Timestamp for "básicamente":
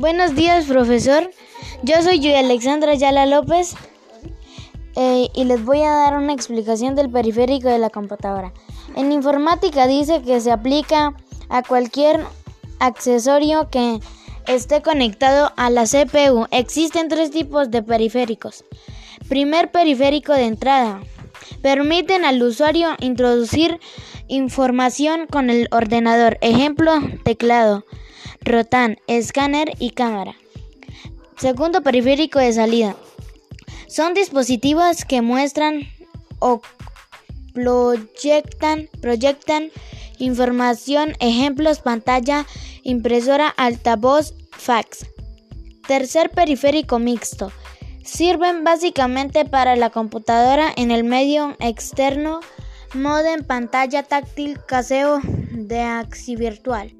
48.64-49.44